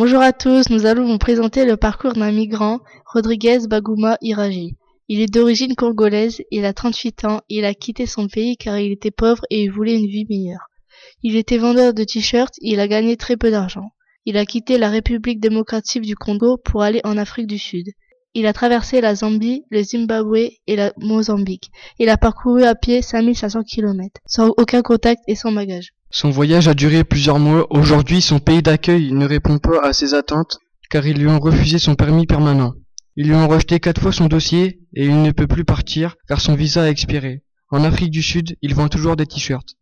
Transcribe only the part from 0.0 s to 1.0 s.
Bonjour à tous, nous